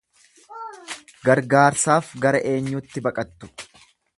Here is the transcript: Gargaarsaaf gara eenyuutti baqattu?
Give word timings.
Gargaarsaaf 1.27 2.09
gara 2.27 2.43
eenyuutti 2.55 3.05
baqattu? 3.09 3.53